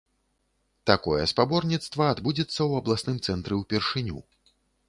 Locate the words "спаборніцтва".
1.33-2.09